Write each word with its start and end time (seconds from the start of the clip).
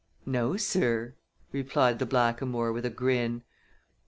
"No, 0.25 0.57
sir," 0.57 1.13
replied 1.51 1.99
the 1.99 2.07
blackamoor, 2.07 2.73
with 2.73 2.87
a 2.87 2.89
grin. 2.89 3.43